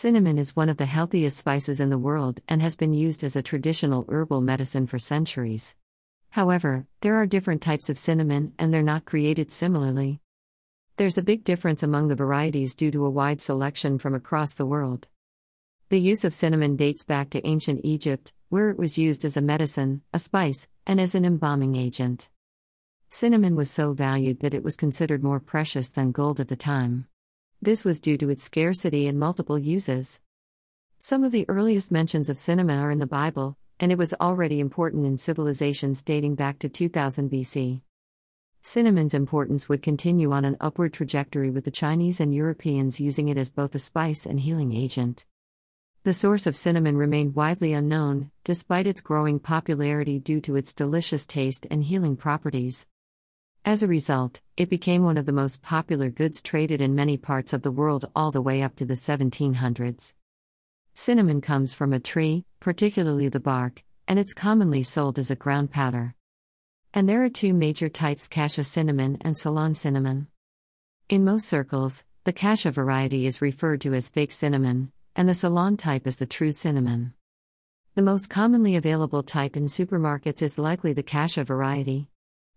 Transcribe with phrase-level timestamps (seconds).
[0.00, 3.34] Cinnamon is one of the healthiest spices in the world and has been used as
[3.34, 5.74] a traditional herbal medicine for centuries.
[6.30, 10.20] However, there are different types of cinnamon and they're not created similarly.
[10.98, 14.66] There's a big difference among the varieties due to a wide selection from across the
[14.66, 15.08] world.
[15.88, 19.42] The use of cinnamon dates back to ancient Egypt, where it was used as a
[19.42, 22.28] medicine, a spice, and as an embalming agent.
[23.08, 27.08] Cinnamon was so valued that it was considered more precious than gold at the time.
[27.60, 30.20] This was due to its scarcity and multiple uses.
[31.00, 34.60] Some of the earliest mentions of cinnamon are in the Bible, and it was already
[34.60, 37.80] important in civilizations dating back to 2000 BC.
[38.62, 43.36] Cinnamon's importance would continue on an upward trajectory with the Chinese and Europeans using it
[43.36, 45.26] as both a spice and healing agent.
[46.04, 51.26] The source of cinnamon remained widely unknown, despite its growing popularity due to its delicious
[51.26, 52.86] taste and healing properties.
[53.68, 57.52] As a result, it became one of the most popular goods traded in many parts
[57.52, 60.14] of the world all the way up to the 1700s.
[60.94, 65.70] Cinnamon comes from a tree, particularly the bark, and it's commonly sold as a ground
[65.70, 66.14] powder.
[66.94, 70.28] And there are two major types cassia cinnamon and Ceylon cinnamon.
[71.10, 75.76] In most circles, the cassia variety is referred to as fake cinnamon, and the Ceylon
[75.76, 77.12] type is the true cinnamon.
[77.96, 82.08] The most commonly available type in supermarkets is likely the cassia variety.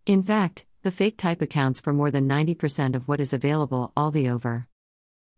[0.06, 4.10] In fact, the fake type accounts for more than 90% of what is available all
[4.10, 4.68] the over.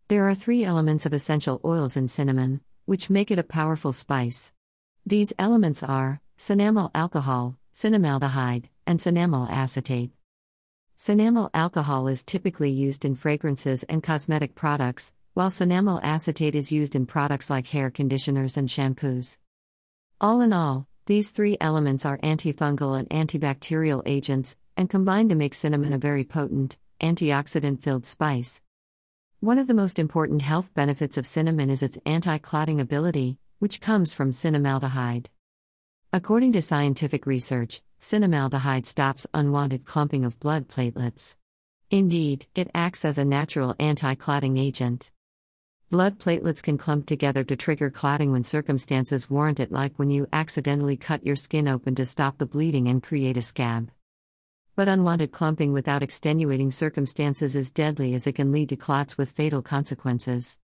[0.08, 4.54] There are three elements of essential oils in cinnamon, which make it a powerful spice.
[5.04, 10.12] These elements are cinnamyl alcohol, cinnamaldehyde, and cinnamyl acetate.
[10.96, 16.96] Cinnamyl alcohol is typically used in fragrances and cosmetic products, while cinnamyl acetate is used
[16.96, 19.36] in products like hair conditioners and shampoos.
[20.22, 25.54] All in all, these three elements are antifungal and antibacterial agents, and combine to make
[25.54, 28.62] cinnamon a very potent, antioxidant filled spice.
[29.40, 33.82] One of the most important health benefits of cinnamon is its anti clotting ability, which
[33.82, 35.26] comes from cinnamaldehyde.
[36.10, 41.36] According to scientific research, cinnamaldehyde stops unwanted clumping of blood platelets.
[41.90, 45.10] Indeed, it acts as a natural anti clotting agent.
[45.94, 50.26] Blood platelets can clump together to trigger clotting when circumstances warrant it, like when you
[50.32, 53.92] accidentally cut your skin open to stop the bleeding and create a scab.
[54.74, 59.30] But unwanted clumping without extenuating circumstances is deadly as it can lead to clots with
[59.30, 60.58] fatal consequences.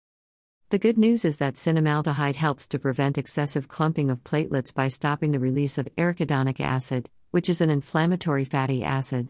[0.72, 5.32] The good news is that cinnamaldehyde helps to prevent excessive clumping of platelets by stopping
[5.32, 9.30] the release of arachidonic acid, which is an inflammatory fatty acid.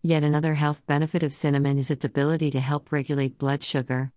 [0.00, 4.12] Yet another health benefit of cinnamon is its ability to help regulate blood sugar.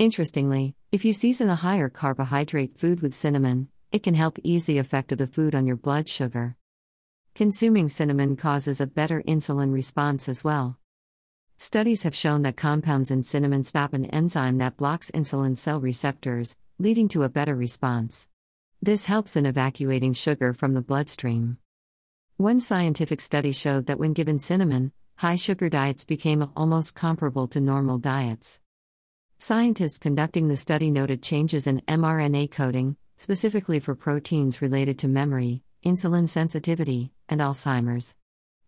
[0.00, 4.78] Interestingly, if you season a higher carbohydrate food with cinnamon, it can help ease the
[4.78, 6.56] effect of the food on your blood sugar.
[7.34, 10.78] Consuming cinnamon causes a better insulin response as well.
[11.58, 16.56] Studies have shown that compounds in cinnamon stop an enzyme that blocks insulin cell receptors,
[16.78, 18.26] leading to a better response.
[18.80, 21.58] This helps in evacuating sugar from the bloodstream.
[22.38, 27.60] One scientific study showed that when given cinnamon, high sugar diets became almost comparable to
[27.60, 28.60] normal diets.
[29.42, 35.62] Scientists conducting the study noted changes in mRNA coding, specifically for proteins related to memory,
[35.82, 38.14] insulin sensitivity, and Alzheimer's.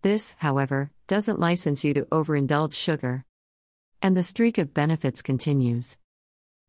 [0.01, 3.27] This, however, doesn't license you to overindulge sugar.
[4.01, 5.99] And the streak of benefits continues.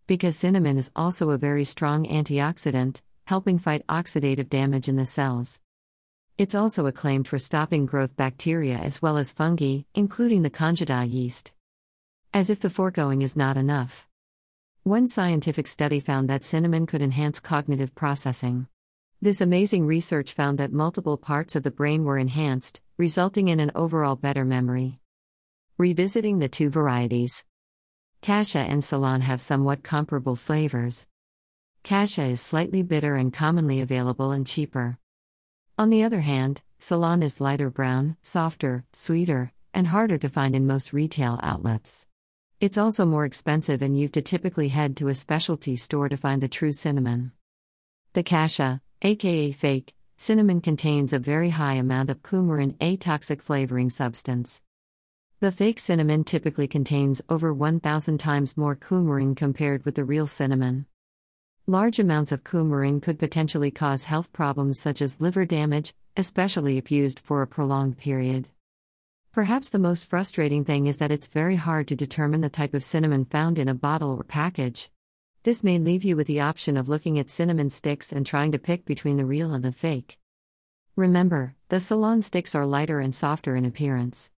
[0.06, 5.62] Because cinnamon is also a very strong antioxidant, helping fight oxidative damage in the cells.
[6.38, 11.53] It's also acclaimed for stopping growth bacteria as well as fungi, including the Candida yeast.
[12.36, 14.08] As if the foregoing is not enough.
[14.82, 18.66] One scientific study found that cinnamon could enhance cognitive processing.
[19.22, 23.72] This amazing research found that multiple parts of the brain were enhanced, resulting in an
[23.76, 25.00] overall better memory.
[25.78, 27.46] Revisiting the two varieties.
[28.22, 31.06] Cassia and Ceylon have somewhat comparable flavors.
[31.84, 34.98] Cassia is slightly bitter and commonly available and cheaper.
[35.78, 40.66] On the other hand, Ceylon is lighter brown, softer, sweeter, and harder to find in
[40.66, 42.08] most retail outlets.
[42.63, 46.41] It's also more expensive, and you've to typically head to a specialty store to find
[46.41, 47.34] the true cinnamon.
[48.14, 53.90] The cassia, aka fake, cinnamon contains a very high amount of coumarin, a toxic flavoring
[53.90, 54.61] substance.
[55.41, 60.85] The fake cinnamon typically contains over 1,000 times more coumarin compared with the real cinnamon.
[61.67, 66.91] Large amounts of coumarin could potentially cause health problems such as liver damage, especially if
[66.91, 68.47] used for a prolonged period.
[69.34, 72.84] Perhaps the most frustrating thing is that it's very hard to determine the type of
[72.84, 74.91] cinnamon found in a bottle or package.
[75.41, 78.59] This may leave you with the option of looking at cinnamon sticks and trying to
[78.59, 80.20] pick between the real and the fake.
[80.96, 84.30] Remember, the Ceylon sticks are lighter and softer in appearance.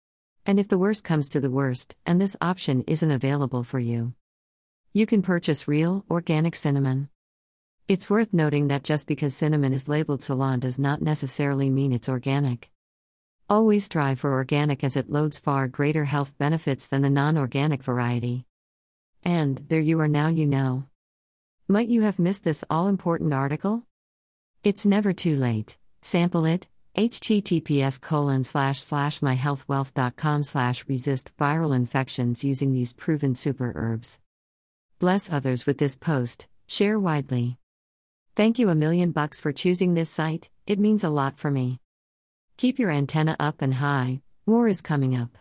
[0.46, 4.14] And if the worst comes to the worst, and this option isn't available for you,
[4.94, 7.10] You can purchase real, organic cinnamon.
[7.90, 12.08] It's worth noting that just because cinnamon is labeled Ceylon does not necessarily mean it's
[12.08, 12.72] organic.
[13.48, 17.84] Always strive for organic as it loads far greater health benefits than the non organic
[17.84, 18.44] variety.
[19.24, 20.86] And, there you are now you know.
[21.68, 23.84] Might you have missed this all important article?
[24.64, 25.78] It's never too late.
[26.02, 26.68] Sample it.
[26.98, 34.20] https colon slash slash myhealthwealth.com slash resist viral infections using these proven super herbs.
[34.98, 37.58] Bless others with this post, share widely.
[38.36, 41.80] Thank you a million bucks for choosing this site, it means a lot for me.
[42.58, 45.38] Keep your antenna up and high, war is coming up.